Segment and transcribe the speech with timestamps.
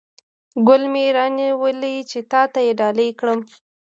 [0.67, 3.39] ګل مې را نیولی چې تاته یې ډالۍ کړم